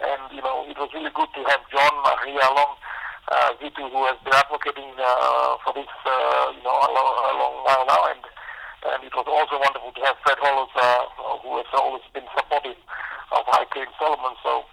and, 0.02 0.22
you 0.34 0.42
know, 0.42 0.66
it 0.66 0.76
was 0.76 0.90
really 0.94 1.12
good 1.14 1.30
to 1.36 1.42
have 1.46 1.62
John 1.70 1.94
here 2.26 2.42
along, 2.42 2.76
uh, 3.30 3.50
Szetu, 3.60 3.86
who 3.86 4.00
has 4.10 4.18
been 4.24 4.34
advocating 4.34 4.90
uh, 4.98 5.56
for 5.62 5.72
this, 5.72 5.90
uh, 6.04 6.52
you 6.56 6.62
know, 6.66 6.74
a 6.74 6.90
long, 6.90 7.10
a 7.10 7.32
long 7.38 7.54
while 7.62 7.86
now, 7.86 8.02
and 8.10 8.22
and 8.82 8.98
it 9.06 9.14
was 9.14 9.26
also 9.30 9.62
wonderful 9.62 9.94
to 9.94 10.02
have 10.02 10.18
Fred 10.26 10.42
Hollows, 10.42 10.74
uh, 10.74 11.06
who 11.46 11.54
has 11.62 11.70
always 11.70 12.02
been 12.10 12.26
supportive 12.34 12.78
of 13.30 13.46
IK 13.46 13.78
in 13.78 13.92
Solomon. 13.94 14.34
So 14.42 14.66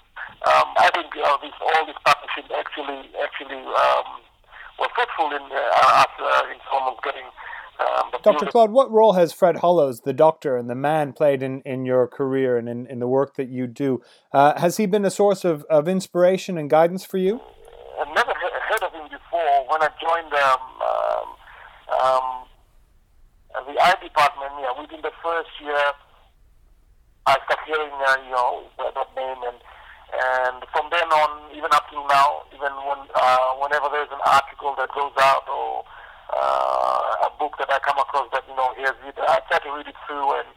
um, 0.50 0.74
I 0.82 0.90
think 0.98 1.14
uh, 1.14 1.38
this 1.46 1.54
all 1.62 1.86
this 1.86 2.00
partnership 2.02 2.50
actually 2.58 3.14
actually 3.22 3.62
um, 3.70 4.26
was 4.82 4.90
fruitful 4.98 5.30
in 5.30 5.46
uh, 5.54 6.02
us 6.02 6.14
uh, 6.18 6.50
in 6.50 6.58
Solomon 6.66 6.98
getting. 7.06 7.29
Um, 7.80 8.12
Dr. 8.24 8.46
Claude, 8.46 8.72
what 8.72 8.92
role 8.92 9.14
has 9.14 9.32
Fred 9.32 9.58
Hollows, 9.58 10.02
the 10.02 10.12
doctor 10.14 10.58
and 10.58 10.70
the 10.70 10.76
man, 10.76 11.14
played 11.14 11.42
in, 11.42 11.62
in 11.62 11.86
your 11.86 12.08
career 12.08 12.58
and 12.58 12.68
in, 12.68 12.86
in 12.88 13.00
the 13.00 13.08
work 13.08 13.36
that 13.36 13.48
you 13.48 13.68
do? 13.68 14.02
Uh, 14.34 14.60
has 14.60 14.78
he 14.78 14.86
been 14.86 15.06
a 15.06 15.12
source 15.12 15.46
of, 15.46 15.64
of 15.70 15.88
inspiration 15.88 16.58
and 16.58 16.70
guidance 16.70 17.06
for 17.06 17.18
you? 17.18 17.40
I've 18.00 18.14
never 18.14 18.34
heard 18.34 18.84
of 18.84 18.92
him 18.92 19.08
before. 19.10 19.66
When 19.72 19.82
I 19.82 19.90
joined 20.02 20.34
um, 20.34 20.64
um, 20.84 21.28
um, 22.04 22.28
the 23.74 23.80
eye 23.82 23.96
department, 24.04 24.52
yeah, 24.60 24.76
within 24.80 25.02
the 25.02 25.12
first 25.24 25.50
year, 25.62 25.80
I 27.26 27.38
started 27.46 27.64
hearing, 27.66 27.92
uh, 27.94 28.18
you 28.26 28.32
know, 28.32 28.64
that 28.78 29.16
name, 29.16 29.38
and 29.48 29.60
and 30.10 30.66
from 30.74 30.90
then 30.90 31.06
on, 31.14 31.56
even 31.56 31.70
up 31.72 31.86
till 31.90 32.06
now, 32.08 32.42
even 32.50 32.74
when 32.90 32.98
uh, 33.14 33.54
whenever 33.62 33.88
there's 33.92 34.10
an 34.12 34.24
article 34.26 34.74
that 34.78 34.90
goes 34.90 35.14
out 35.20 35.48
or 35.48 35.86
uh, 36.34 37.09
book 37.40 37.56
that 37.58 37.72
I 37.72 37.80
come 37.80 37.98
across 37.98 38.28
that 38.36 38.44
you 38.46 38.56
know 38.60 38.76
here's 38.76 39.00
it. 39.08 39.16
I 39.16 39.40
try 39.48 39.64
to 39.64 39.72
read 39.72 39.88
it 39.88 39.96
through 40.04 40.28
and 40.44 40.52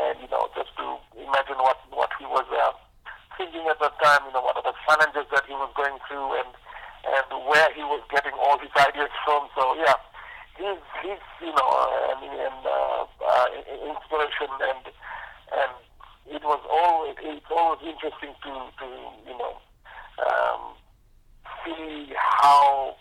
and 0.00 0.16
you 0.24 0.28
know 0.32 0.48
just 0.56 0.72
to 0.80 0.96
imagine 1.20 1.60
what 1.60 1.76
what 1.92 2.08
he 2.16 2.24
was 2.24 2.48
uh, 2.48 2.72
thinking 3.36 3.68
at 3.68 3.78
that 3.84 3.94
time. 4.00 4.24
You 4.26 4.32
know 4.32 4.40
what 4.40 4.56
are 4.56 4.64
the 4.64 4.74
challenges 4.88 5.28
that 5.28 5.44
he 5.44 5.52
was 5.52 5.68
going 5.76 6.00
through 6.08 6.40
and 6.40 6.50
and 7.04 7.28
where 7.44 7.68
he 7.76 7.84
was 7.84 8.00
getting 8.08 8.32
all 8.40 8.56
his 8.58 8.72
ideas 8.80 9.12
from. 9.28 9.52
So 9.52 9.76
yeah, 9.76 10.00
he's 10.56 10.80
he's 11.04 11.24
you 11.44 11.52
know 11.52 11.68
I 11.68 12.16
mean 12.16 12.32
and 12.32 12.60
uh, 12.64 13.04
uh, 13.04 13.46
inspiration 13.92 14.50
and 14.56 14.84
and 15.52 15.72
it 16.32 16.42
was 16.42 16.64
always 16.72 17.14
it's 17.20 17.52
always 17.52 17.84
interesting 17.84 18.32
to 18.40 18.52
to 18.80 18.86
you 19.28 19.36
know 19.36 19.60
um, 20.24 20.80
see 21.64 22.16
how 22.16 22.96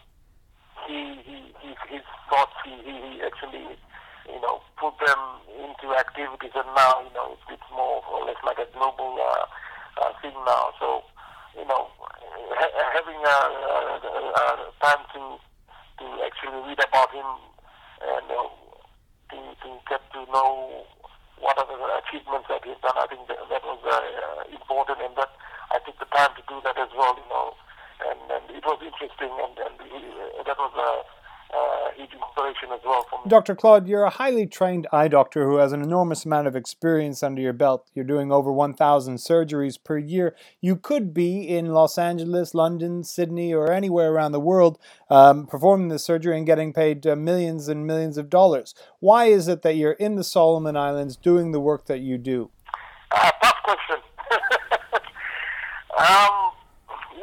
he, 0.88 1.22
he, 1.26 1.38
he 1.62 1.70
his 1.90 2.06
thoughts 2.30 2.56
he, 2.66 2.74
he 2.84 3.22
actually 3.22 3.78
you 4.28 4.40
know 4.42 4.62
put 4.80 4.94
them 5.06 5.20
into 5.54 5.94
activities 5.96 6.52
and 6.56 6.70
now 6.76 7.02
you 7.04 7.14
know 7.14 7.34
it's, 7.34 7.46
it's 7.60 7.70
more 7.72 8.02
or 8.12 8.26
less 8.26 8.40
like 8.46 8.58
a 8.58 8.68
global 8.74 9.18
uh, 9.20 9.46
uh, 10.02 10.12
thing 10.22 10.34
now. 10.46 10.74
So 10.80 11.04
you 11.58 11.66
know 11.68 11.88
ha- 12.58 12.76
having 12.94 13.20
a, 13.22 13.40
a, 13.62 14.22
a, 14.34 14.46
time 14.82 15.04
to 15.14 15.22
to 16.00 16.06
actually 16.26 16.60
read 16.66 16.82
about 16.82 17.12
him 17.12 17.30
and 18.02 18.28
uh, 18.32 18.50
to 19.30 19.38
to 19.62 19.70
get 19.90 20.02
to 20.14 20.20
know 20.32 20.86
what 21.38 21.58
are 21.58 21.66
the 21.66 21.78
achievements 22.06 22.48
that 22.50 22.62
he's 22.64 22.78
done 22.86 22.98
I 22.98 23.08
think 23.10 23.26
that, 23.28 23.42
that 23.50 23.64
was 23.66 23.82
uh, 23.86 24.46
important 24.50 25.02
and 25.02 25.16
that 25.18 25.34
I 25.74 25.80
took 25.86 25.98
the 26.00 26.10
time 26.14 26.34
to 26.38 26.44
do 26.48 26.62
that 26.64 26.78
as 26.78 26.90
well 26.96 27.18
you 27.18 27.30
know. 27.30 27.54
And, 28.02 28.18
and 28.34 28.46
it 28.50 28.66
was 28.66 28.82
interesting, 28.82 29.30
and, 29.30 29.54
and 29.62 29.78
he, 29.86 30.02
that 30.52 30.58
was 30.58 30.74
a, 30.76 31.58
a 31.58 31.96
huge 31.96 32.12
inspiration 32.12 32.70
as 32.74 32.80
well 32.86 33.06
for 33.10 33.18
me. 33.24 33.30
Dr. 33.30 33.56
Claude, 33.56 33.88
you're 33.88 34.04
a 34.04 34.10
highly 34.10 34.46
trained 34.46 34.88
eye 34.92 35.08
doctor 35.08 35.46
who 35.48 35.58
has 35.58 35.72
an 35.72 35.82
enormous 35.82 36.26
amount 36.26 36.48
of 36.48 36.56
experience 36.56 37.24
under 37.24 37.42
your 37.42 37.54
belt. 37.54 37.90
You're 37.94 38.06
doing 38.06 38.32
over 38.32 38.52
1,000 38.52 39.16
surgeries 39.16 39.82
per 39.82 39.98
year. 39.98 40.36
You 40.60 40.76
could 40.76 41.14
be 41.14 41.48
in 41.48 41.68
Los 41.68 41.98
Angeles, 41.98 42.54
London, 42.54 43.04
Sydney, 43.04 43.54
or 43.54 43.72
anywhere 43.72 44.12
around 44.12 44.34
the 44.34 44.40
world 44.40 44.78
um, 45.10 45.48
performing 45.48 45.88
this 45.88 46.04
surgery 46.04 46.38
and 46.38 46.46
getting 46.46 46.74
paid 46.74 47.08
uh, 47.08 47.16
millions 47.16 47.68
and 47.70 47.88
millions 47.88 48.18
of 48.18 48.30
dollars. 48.30 48.76
Why 49.00 49.26
is 49.26 49.48
it 49.48 49.62
that 49.62 49.76
you're 49.76 49.94
in 49.94 50.16
the 50.16 50.24
Solomon 50.24 50.76
Islands 50.76 51.16
doing 51.16 51.52
the 51.52 51.62
work 51.62 51.86
that 51.86 52.00
you 52.00 52.18
do? 52.18 52.50
Uh, 53.12 53.32
tough 53.42 53.58
question. 53.64 53.98
um, 55.98 56.52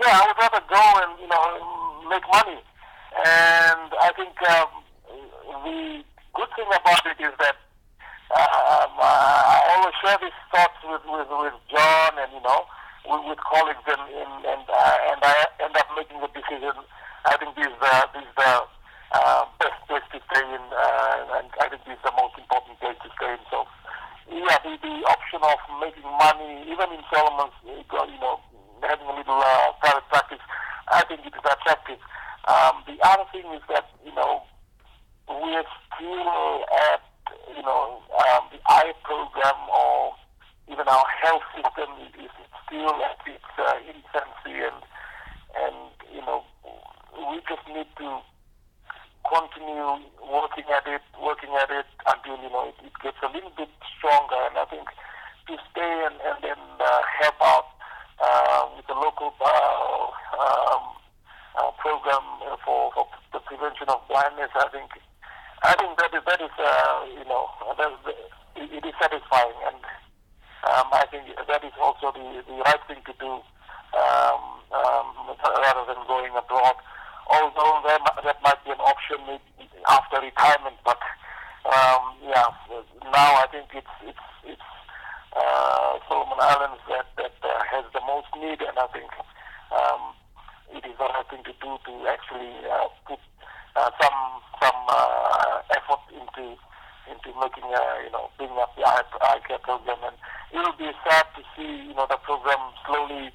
yeah, 0.01 0.17
I 0.17 0.25
would 0.27 0.39
rather 0.39 0.65
go 0.69 0.83
and 1.03 1.21
you 1.21 1.29
know 1.29 2.09
make 2.09 2.23
money. 2.33 2.61
And 3.19 3.91
I 3.99 4.11
think 4.15 4.35
um, 4.47 4.71
the 5.67 6.05
good 6.35 6.51
thing 6.55 6.71
about 6.71 7.03
it 7.03 7.19
is 7.19 7.35
that 7.43 7.57
um, 8.31 8.95
I 9.03 9.59
always 9.75 9.97
share 9.99 10.19
these 10.23 10.39
thoughts 10.55 10.79
with, 10.87 11.03
with, 11.03 11.27
with 11.27 11.59
John 11.67 12.15
and 12.15 12.31
you 12.31 12.43
know 12.47 12.63
with, 13.11 13.27
with 13.27 13.41
colleagues 13.43 13.83
and 13.91 14.05
and 14.07 14.33
and, 14.47 14.65
uh, 14.71 15.11
and 15.11 15.19
I 15.19 15.35
end 15.59 15.75
up 15.75 15.89
making 15.99 16.21
the 16.23 16.31
decision. 16.31 16.79
I 17.27 17.35
think 17.43 17.57
this 17.59 17.67
is 17.67 17.79
the 17.83 17.95
this 18.15 18.23
is 18.23 18.35
the 18.39 18.55
uh, 19.19 19.43
best 19.59 19.79
place 19.91 20.07
to 20.15 20.19
stay 20.31 20.45
in, 20.47 20.65
uh, 20.71 21.43
and 21.43 21.49
I 21.59 21.75
think 21.75 21.83
this 21.91 21.99
is 21.99 22.05
the 22.07 22.15
most 22.15 22.39
important 22.39 22.79
place 22.79 23.03
to 23.03 23.11
stay 23.19 23.35
in. 23.35 23.43
So 23.51 23.67
yeah, 24.31 24.63
the, 24.63 24.77
the 24.79 24.95
option 25.09 25.41
of 25.43 25.59
making 25.81 26.05
money, 26.05 26.69
even 26.69 26.93
in 26.93 27.03
Solomon's, 27.11 27.57
you 27.65 28.21
know, 28.21 28.41
having 28.83 29.09
a 29.09 29.17
little 29.17 29.41
uh, 29.41 29.73
private 29.81 30.07
practice, 30.09 30.43
I 30.93 31.03
think 31.09 31.25
it 31.25 31.33
is 31.33 31.45
attractive. 31.45 31.99
Um, 32.47 32.85
the 32.87 32.97
other 33.03 33.25
thing 33.33 33.45
is 33.53 33.63
that, 33.69 33.89
you 34.05 34.15
know, 34.15 34.43
we 35.29 35.53
are 35.57 35.69
still 35.97 36.65
at, 36.93 37.03
you 37.57 37.63
know, 37.63 38.01
um, 38.17 38.49
the 38.53 38.61
eye 38.69 38.93
program 39.05 39.59
or 39.69 40.15
even 40.73 40.89
our 40.89 41.05
health 41.25 41.45
system 41.57 41.89
is 42.21 42.31
still 42.67 42.97
at 43.05 43.21
its 43.27 43.53
uh, 43.59 43.77
infancy 43.85 44.61
and, 44.65 44.81
and, 45.57 45.77
you 46.13 46.21
know, 46.21 46.45
we 47.33 47.41
just 47.49 47.67
need 47.69 47.89
to 47.97 48.21
continue 49.39 50.03
working 50.27 50.67
at 50.75 50.83
it, 50.91 51.03
working 51.23 51.55
at 51.55 51.71
it 51.71 51.87
until, 52.11 52.37
you 52.43 52.51
know, 52.51 52.67
it, 52.67 52.79
it 52.83 52.95
gets 53.03 53.19
a 53.23 53.31
little 53.31 53.55
bit 53.55 53.71
stronger. 53.95 54.41
And 54.51 54.59
I 54.59 54.67
think 54.67 54.89
to 55.47 55.55
stay 55.71 55.95
and, 56.11 56.19
and 56.27 56.39
then 56.43 56.61
uh, 56.83 57.03
help 57.23 57.39
out 57.41 57.69
uh, 58.19 58.63
with 58.77 58.87
the 58.87 58.99
local 58.99 59.31
uh, 59.39 60.07
um, 60.43 60.83
uh, 61.55 61.71
program 61.79 62.25
for, 62.65 62.91
for 62.93 63.07
the 63.33 63.41
prevention 63.47 63.89
of 63.89 64.03
blindness. 64.09 64.51
I 64.55 64.69
think 64.75 64.91
I 65.63 65.75
think 65.75 65.99
that 65.99 66.15
is 66.15 66.23
that 66.27 66.41
is 66.41 66.55
uh, 66.59 67.07
you 67.19 67.27
know 67.27 67.51
that, 67.79 67.91
it, 68.55 68.71
it 68.79 68.85
is 68.87 68.95
satisfying, 69.01 69.59
and 69.67 69.81
um, 70.71 70.87
I 70.95 71.07
think 71.11 71.27
that 71.35 71.65
is 71.65 71.75
also 71.81 72.13
the, 72.15 72.43
the 72.47 72.59
right 72.63 72.83
thing 72.87 73.03
to 73.07 73.15
do 73.19 73.33
um, 73.99 74.43
um, 74.71 75.35
rather 75.63 75.85
than 75.87 75.99
going 76.07 76.31
abroad. 76.37 76.77
Although 77.29 77.83
there, 77.85 77.99
that 78.25 78.43
might 78.43 78.65
be 78.65 78.71
an 78.71 78.81
option 78.81 79.21
after 79.87 80.21
retirement, 80.21 80.77
but 80.85 80.99
um, 81.69 82.17
yeah, 82.25 82.49
now 83.13 83.37
I 83.37 83.47
think 83.53 83.69
it's 83.75 83.95
it's 84.01 84.27
it's 84.45 84.71
uh, 85.37 85.99
Solomon 86.09 86.41
Islands 86.41 86.81
that, 86.89 87.05
that 87.21 87.37
uh, 87.45 87.61
has 87.69 87.85
the 87.93 88.01
most 88.09 88.33
need, 88.33 88.65
and 88.65 88.77
I 88.81 88.89
think 88.97 89.13
um, 89.77 90.17
it 90.73 90.89
is 90.89 90.97
the 90.97 91.05
right 91.05 91.29
thing 91.29 91.45
to 91.45 91.55
do 91.61 91.77
to 91.77 91.93
actually 92.09 92.65
uh, 92.65 92.89
put 93.05 93.21
uh, 93.77 93.91
some 94.01 94.19
some 94.57 94.81
uh, 94.89 95.61
effort 95.77 96.05
into 96.17 96.57
into 97.13 97.29
making 97.37 97.69
uh, 97.69 97.97
you 98.05 98.11
know 98.11 98.33
bringing 98.41 98.57
up 98.57 98.73
the 98.77 98.89
eye, 98.89 99.05
eye 99.21 99.41
care 99.47 99.61
program, 99.61 100.01
and 100.01 100.17
it 100.53 100.65
will 100.65 100.77
be 100.81 100.89
sad 101.05 101.29
to 101.37 101.45
see 101.53 101.93
you 101.93 101.95
know 101.95 102.07
the 102.09 102.17
program 102.25 102.73
slowly 102.89 103.29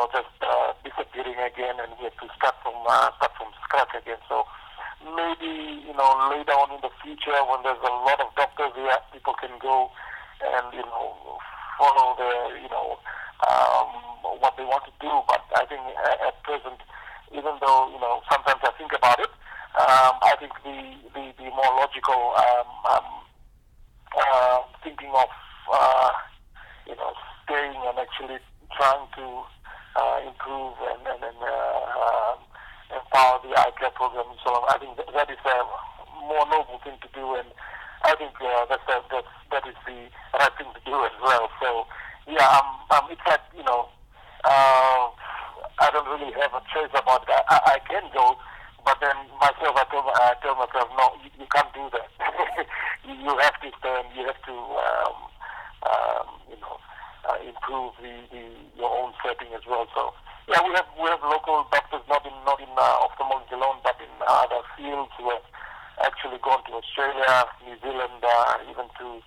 know 0.00 0.08
just 0.16 0.32
uh, 0.40 0.72
disappearing 0.80 1.36
again, 1.36 1.76
and 1.76 1.92
we 2.00 2.08
have 2.08 2.16
to 2.16 2.28
start 2.32 2.56
from 2.64 2.72
uh, 2.88 3.12
start 3.20 3.32
from 3.36 3.52
scratch 3.60 3.92
again. 3.92 4.16
So 4.32 4.48
maybe 5.04 5.84
you 5.84 5.92
know 5.92 6.08
later 6.32 6.56
on 6.56 6.72
in 6.72 6.80
the 6.80 6.88
future 7.04 7.36
when 7.44 7.60
there's 7.60 7.84
a 7.84 7.94
lot 8.08 8.16
of 8.24 8.32
doctors 8.32 8.72
here, 8.72 8.96
people 9.12 9.36
can 9.36 9.52
go 9.60 9.92
and 10.40 10.72
you 10.72 10.84
know 10.88 11.36
follow 11.76 12.16
the 12.16 12.32
you 12.64 12.70
know 12.72 12.96
um, 13.44 13.92
what 14.40 14.56
they 14.56 14.64
want 14.64 14.88
to 14.88 14.94
do. 15.04 15.12
But 15.28 15.44
I 15.60 15.68
think 15.68 15.84
at 16.00 16.36
present, 16.48 16.80
even 17.36 17.52
though 17.60 17.92
you 17.92 18.00
know 18.00 18.24
sometimes 18.32 18.64
I 18.64 18.72
think 18.80 18.96
about 18.96 19.20
it, 19.20 19.32
um, 19.76 20.16
I 20.24 20.32
think 20.40 20.56
the 20.64 20.96
the, 21.12 21.24
the 21.36 21.48
more 21.52 21.72
logical 21.76 22.32
um, 22.40 22.68
um, 22.88 23.08
uh, 24.16 24.58
thinking 24.80 25.12
of 25.12 25.28
uh, 25.68 26.10
you 26.88 26.96
know 26.96 27.12
staying 27.44 27.76
and 27.84 28.00
actually 28.00 28.40
trying 28.72 29.04
to 29.20 29.44
uh, 29.96 30.18
improve 30.26 30.74
and 30.90 31.02
and, 31.06 31.22
and 31.24 31.40
uh, 31.40 31.80
um, 32.04 32.38
empower 32.94 33.40
the 33.42 33.54
eye 33.54 33.72
care 33.78 33.94
program 33.94 34.26
and 34.30 34.40
so 34.44 34.54
on. 34.54 34.66
I 34.68 34.78
think 34.78 34.96
that, 34.96 35.08
that 35.14 35.30
is 35.30 35.42
a 35.44 35.56
more 36.26 36.46
noble 36.50 36.80
thing 36.84 36.98
to 37.02 37.08
do, 37.14 37.34
and 37.34 37.48
I 38.04 38.14
think 38.16 38.34
uh, 38.40 38.66
that, 38.70 38.80
that 38.86 39.02
that 39.10 39.26
that 39.50 39.64
is 39.66 39.78
the 39.86 40.10
right 40.38 40.54
thing 40.58 40.70
to 40.74 40.82
do 40.84 40.96
as 41.04 41.16
well. 41.22 41.50
So 41.60 41.86
yeah, 42.26 42.46
um, 42.46 42.68
um, 42.90 43.04
it's 43.10 43.22
like 43.26 43.42
you 43.56 43.64
know, 43.64 43.88
uh, 44.44 45.10
I 45.80 45.88
don't 45.92 46.08
really 46.08 46.32
have 46.40 46.52
a 46.54 46.62
choice 46.72 46.92
about 46.94 47.26
that. 47.26 47.44
I, 47.48 47.76
I 47.76 47.78
can 47.88 48.04
go, 48.12 48.36
but 48.84 48.98
then 49.00 49.16
myself, 49.40 49.76
I 49.76 49.84
tell, 49.90 50.04
I 50.04 50.34
tell 50.42 50.56
myself, 50.56 50.88
no, 50.96 51.16
you, 51.24 51.30
you 51.40 51.46
can't 51.52 51.72
do 51.72 51.88
that. 51.92 52.08
you, 53.04 53.14
you 53.14 53.32
have 53.38 53.56
to 53.60 53.68
stand. 53.80 54.06
You 54.16 54.26
have 54.26 54.40
to, 54.44 54.54
um, 54.54 55.16
um, 55.88 56.26
know 57.24 57.36
improve 57.44 57.92
the, 58.02 58.12
the 58.32 58.42
your 58.76 58.90
own 58.90 59.12
setting 59.24 59.52
as 59.54 59.64
well. 59.68 59.86
So 59.94 60.14
yeah, 60.48 60.60
we 60.66 60.74
have 60.74 60.88
we 60.98 61.06
have 61.08 61.22
local 61.22 61.66
doctors 61.70 62.02
not 62.08 62.24
in 62.26 62.34
not 62.44 62.58
in 62.60 62.70
uh, 62.74 63.06
ophthalmology 63.06 63.54
alone, 63.54 63.78
but 63.84 63.96
in 64.00 64.10
other 64.26 64.62
fields 64.76 65.12
who 65.18 65.30
have 65.30 65.46
actually 66.02 66.40
gone 66.42 66.64
to 66.66 66.72
Australia, 66.80 67.46
New 67.64 67.76
Zealand, 67.80 68.18
uh, 68.24 68.58
even 68.70 68.88
to 68.98 69.22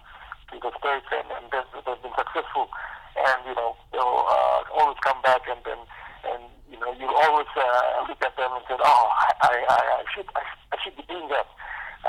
to 0.52 0.56
the 0.60 0.72
States, 0.78 1.10
and, 1.14 1.28
and 1.38 1.46
they've, 1.50 1.72
they've 1.86 2.02
been 2.02 2.16
successful. 2.18 2.70
And 3.16 3.40
you 3.46 3.56
know 3.56 3.78
they'll 3.94 4.26
uh, 4.26 4.62
always 4.74 4.98
come 5.06 5.22
back, 5.22 5.46
and 5.48 5.62
then 5.64 5.80
and 6.28 6.44
you 6.70 6.80
know 6.82 6.92
you 6.98 7.08
always 7.08 7.50
uh, 7.56 8.04
look 8.10 8.20
at 8.26 8.36
them 8.36 8.52
and 8.58 8.64
say, 8.68 8.76
oh, 8.76 9.06
I 9.14 9.30
I, 9.48 9.54
I 9.70 10.04
should 10.12 10.28
I, 10.36 10.44
I 10.74 10.78
should 10.82 10.98
be 10.98 11.06
doing 11.08 11.30
that. 11.30 11.48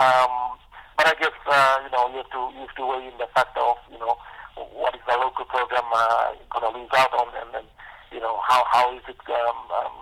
Um, 0.00 0.58
but 0.96 1.06
I 1.06 1.14
guess 1.20 1.36
uh, 1.46 1.76
you 1.84 1.90
know 1.92 2.08
you 2.10 2.24
have 2.24 2.32
to 2.32 2.42
you 2.56 2.66
have 2.66 2.76
to 2.76 2.84
weigh 2.88 3.06
in 3.06 3.16
the 3.20 3.28
factor 3.30 3.60
of 3.60 3.78
you 3.92 3.98
know 3.98 4.16
what 4.56 4.94
is 4.94 5.04
the 5.06 5.16
local 5.18 5.44
program 5.44 5.83
uh, 5.94 6.34
going 6.50 6.66
to 6.66 6.78
lose 6.78 6.90
out 6.94 7.12
on, 7.14 7.32
them, 7.32 7.48
and 7.54 7.66
you 8.10 8.20
know 8.20 8.38
how 8.42 8.62
how 8.70 8.90
it 9.08 9.18
um, 9.30 9.58
um, 9.70 9.94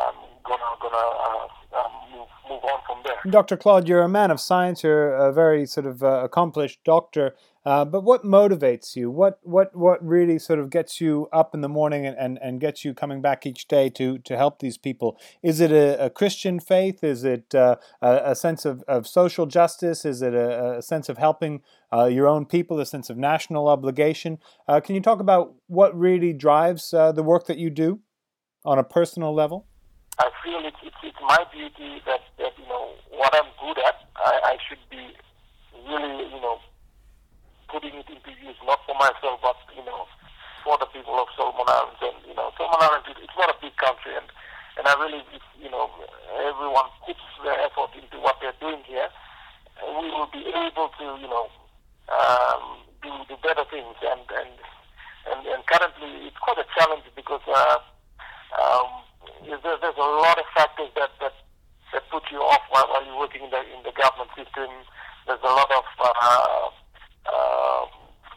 um, 0.00 0.16
gonna 0.44 0.70
gonna 0.80 0.96
uh, 0.96 1.46
um, 1.76 1.92
move, 2.12 2.28
move 2.48 2.64
on 2.64 2.80
from 2.86 2.98
there. 3.04 3.15
Dr. 3.30 3.56
Claude, 3.56 3.88
you're 3.88 4.02
a 4.02 4.08
man 4.08 4.30
of 4.30 4.40
science. 4.40 4.82
You're 4.82 5.14
a 5.14 5.32
very 5.32 5.66
sort 5.66 5.86
of 5.86 6.02
uh, 6.02 6.22
accomplished 6.24 6.80
doctor. 6.84 7.34
Uh, 7.64 7.84
but 7.84 8.04
what 8.04 8.22
motivates 8.22 8.94
you? 8.94 9.10
What 9.10 9.40
what 9.42 9.74
what 9.74 10.04
really 10.06 10.38
sort 10.38 10.60
of 10.60 10.70
gets 10.70 11.00
you 11.00 11.28
up 11.32 11.52
in 11.52 11.62
the 11.62 11.68
morning 11.68 12.06
and, 12.06 12.16
and, 12.16 12.38
and 12.40 12.60
gets 12.60 12.84
you 12.84 12.94
coming 12.94 13.20
back 13.20 13.44
each 13.44 13.66
day 13.66 13.90
to 13.90 14.18
to 14.18 14.36
help 14.36 14.60
these 14.60 14.78
people? 14.78 15.18
Is 15.42 15.60
it 15.60 15.72
a, 15.72 16.04
a 16.04 16.10
Christian 16.10 16.60
faith? 16.60 17.02
Is 17.02 17.24
it 17.24 17.54
uh, 17.54 17.76
a, 18.00 18.36
sense 18.36 18.64
of, 18.64 18.84
of 18.86 19.08
social 19.08 19.46
justice? 19.46 20.04
Is 20.04 20.22
it 20.22 20.32
a, 20.32 20.78
a 20.78 20.82
sense 20.82 21.08
of 21.08 21.18
helping 21.18 21.62
uh, 21.92 22.04
your 22.04 22.28
own 22.28 22.46
people? 22.46 22.78
A 22.78 22.86
sense 22.86 23.10
of 23.10 23.16
national 23.16 23.66
obligation? 23.66 24.38
Uh, 24.68 24.80
can 24.80 24.94
you 24.94 25.00
talk 25.00 25.18
about 25.18 25.54
what 25.66 25.96
really 25.98 26.32
drives 26.32 26.94
uh, 26.94 27.10
the 27.10 27.24
work 27.24 27.46
that 27.46 27.58
you 27.58 27.70
do 27.70 27.98
on 28.64 28.78
a 28.78 28.84
personal 28.84 29.34
level? 29.34 29.66
I 30.18 30.30
feel 30.44 30.60
it's, 30.64 30.76
it's 31.02 31.16
my 31.20 31.44
duty 31.52 32.00
that, 32.06 32.20
that 32.38 32.52
you 32.56 32.68
know 32.68 32.94
what 33.16 33.34
I'm 33.34 33.50
good 33.58 33.78
at. 33.82 33.96
I, 34.16 34.54
I 34.54 34.58
should 34.68 34.82
be 34.90 35.16
really 35.88 36.28
you 36.28 36.40
know 36.40 36.60
putting 37.70 37.94
it 37.98 38.08
into 38.08 38.30
use, 38.40 38.56
not 38.64 38.80
for 38.86 38.94
myself, 38.94 39.42
but 39.42 39.58
you 39.74 39.84
know, 39.84 40.06
for 40.64 40.78
the 40.78 40.86
people 40.90 41.18
of 41.18 41.28
Solomon 41.36 41.66
Islands. 41.66 42.00
And 42.02 42.16
you 42.26 42.34
know, 42.34 42.50
Solomon 42.56 42.82
Islands, 42.82 43.20
it's 43.20 43.38
not 43.38 43.50
a 43.50 43.58
big 43.60 43.74
country, 43.76 44.14
and 44.14 44.26
and 44.78 44.84
I 44.86 44.94
really, 45.00 45.22
you 45.58 45.70
know, 45.70 45.90
everyone 46.46 46.88
puts 47.04 47.22
their 47.42 47.58
effort 47.60 47.92
into 47.96 48.16
what 48.22 48.38
they're 48.40 48.56
doing 48.60 48.82
here. 48.86 49.08
We 49.82 50.08
will 50.08 50.30
be 50.32 50.44
able 50.48 50.88
to, 50.88 51.06
you 51.20 51.28
know, 51.28 51.48
um, 52.08 52.80
do 53.02 53.10
do 53.28 53.36
better 53.42 53.66
things. 53.68 53.96
And 54.02 54.24
and 54.24 54.52
and, 55.26 55.40
and 55.46 55.60
currently, 55.66 56.30
it's 56.30 56.38
quite 56.38 56.58
a 56.58 56.68
challenge 56.78 57.04
because 57.14 57.42
uh, 57.50 57.78
um, 58.62 58.88
there's, 59.42 59.62
there's 59.62 60.00
a 60.00 60.10
lot 60.22 60.38
of 60.38 60.46
factors 60.54 60.90
that 60.94 61.10
that 61.20 61.34
that 61.96 62.04
put 62.12 62.28
you 62.28 62.44
off 62.44 62.60
while, 62.68 62.84
while 62.92 63.00
you're 63.08 63.16
working 63.16 63.40
in 63.40 63.48
the 63.48 63.64
in 63.72 63.80
the 63.80 63.94
government 63.96 64.28
system. 64.36 64.68
There's 65.24 65.40
a 65.40 65.48
lot 65.48 65.72
of 65.72 65.86
uh, 65.96 66.68
uh, 67.24 67.82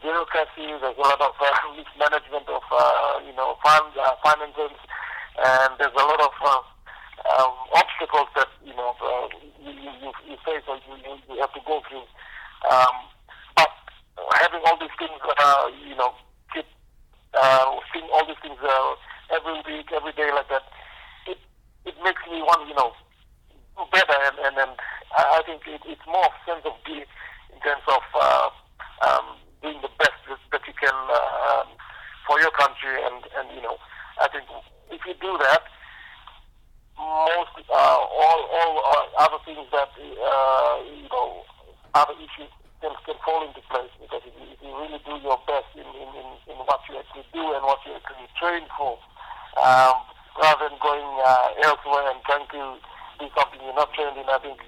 bureaucracy. 0.00 0.72
There's 0.80 0.96
a 0.96 1.04
lot 1.04 1.20
of 1.20 1.36
uh, 1.36 1.52
mismanagement 1.76 2.48
of 2.48 2.64
uh, 2.72 3.20
you 3.20 3.36
know 3.36 3.60
fund, 3.60 3.92
uh, 4.00 4.16
finances, 4.24 4.72
and 5.44 5.76
there's 5.76 5.92
a 5.92 6.06
lot 6.08 6.24
of 6.24 6.32
uh, 6.40 6.64
um, 7.36 7.52
obstacles 7.76 8.32
that 8.32 8.48
you 8.64 8.72
know 8.72 8.96
uh, 8.96 9.28
you, 9.60 9.76
you, 9.76 10.08
you 10.24 10.36
face 10.40 10.64
or 10.64 10.80
you, 10.88 10.96
you 11.28 11.36
have 11.44 11.52
to 11.52 11.60
go 11.68 11.84
through. 11.84 12.08
Um, 12.64 12.96
but 13.60 13.68
having 14.40 14.64
all 14.64 14.80
these 14.80 14.96
things, 14.96 15.20
uh, 15.20 15.68
you 15.84 15.96
know, 16.00 16.16
keep 16.56 16.64
uh, 17.36 17.76
seeing 17.92 18.08
all 18.08 18.24
these 18.24 18.40
things 18.40 18.56
uh, 18.64 18.96
every 19.36 19.60
week, 19.68 19.92
every 19.92 20.16
day 20.16 20.32
like 20.32 20.48
that, 20.48 20.64
it 21.28 21.36
it 21.84 21.94
makes 22.00 22.24
me 22.24 22.40
want 22.40 22.64
you 22.64 22.74
know 22.74 22.96
better, 23.88 24.16
and 24.28 24.36
and, 24.44 24.56
and 24.58 24.72
I 25.16 25.40
think 25.46 25.62
it, 25.66 25.80
it's 25.86 26.06
more 26.06 26.24
of 26.24 26.34
sense 26.44 26.64
of 26.64 26.76
guilt 26.84 27.08
in 27.52 27.58
terms 27.60 27.84
of. 27.88 28.02
Uh, 28.14 28.50
um, 29.00 29.40
doing 29.62 29.80
the 29.82 29.92
best 29.98 30.16
that 30.52 30.62
you 30.66 30.74
can 30.76 30.94
uh, 30.94 31.64
for 32.26 32.40
your 32.40 32.50
country. 32.52 32.96
And, 33.04 33.24
and, 33.36 33.46
you 33.54 33.62
know, 33.62 33.76
I 34.20 34.28
think 34.28 34.44
if 34.90 35.00
you 35.06 35.14
do 35.20 35.38
that, 35.40 35.62
most, 36.96 37.56
uh, 37.68 38.00
all, 38.00 38.40
all 38.52 38.72
uh, 38.84 39.24
other 39.24 39.40
things 39.44 39.64
that, 39.72 39.88
uh, 39.96 40.76
you 40.84 41.08
know, 41.08 41.44
other 41.94 42.12
issues 42.20 42.52
can, 42.80 42.92
can 43.04 43.16
fall 43.24 43.40
into 43.44 43.60
place 43.72 43.92
because 44.00 44.20
if 44.24 44.34
you, 44.36 44.46
if 44.52 44.60
you 44.60 44.72
really 44.76 45.00
do 45.04 45.16
your 45.24 45.40
best 45.48 45.68
in, 45.74 45.88
in, 45.96 46.08
in, 46.12 46.28
in 46.52 46.56
what 46.68 46.80
you 46.88 46.96
actually 47.00 47.24
do 47.32 47.40
and 47.56 47.64
what 47.64 47.80
you 47.88 47.96
actually 47.96 48.28
train 48.36 48.68
for, 48.76 49.00
um, 49.64 49.96
rather 50.40 50.68
than 50.68 50.76
going 50.80 51.08
uh, 51.24 51.48
elsewhere 51.64 52.04
and 52.12 52.20
trying 52.28 52.48
to 52.52 52.76
something 53.36 53.60
you're 53.62 53.74
not 53.74 53.90
I 53.98 54.38
think 54.38 54.60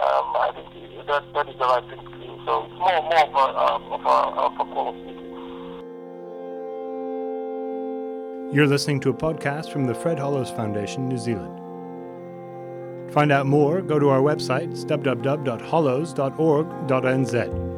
um, 0.00 0.36
I 0.36 0.52
think 0.54 0.68
that, 1.06 1.32
that 1.34 1.48
is 1.48 1.56
the 1.58 1.64
right 1.64 1.84
thing 1.90 2.00
to 2.00 2.06
do. 2.16 2.38
So 2.46 2.64
it's 2.64 2.74
more, 2.74 3.02
more 3.02 3.26
of 3.26 3.34
a, 3.34 3.36
uh, 3.36 3.78
of 3.92 4.00
a, 4.00 4.04
of 4.40 4.52
a 4.54 4.64
quality. 4.72 5.12
You're 8.54 8.66
listening 8.66 9.00
to 9.00 9.10
a 9.10 9.14
podcast 9.14 9.70
from 9.70 9.84
the 9.86 9.94
Fred 9.94 10.18
Hollows 10.18 10.50
Foundation, 10.50 11.08
New 11.08 11.18
Zealand. 11.18 11.58
To 13.08 13.12
find 13.12 13.32
out 13.32 13.46
more, 13.46 13.82
go 13.82 13.98
to 13.98 14.08
our 14.10 14.20
website, 14.20 14.70
www.hollows.org.nz. 14.84 17.71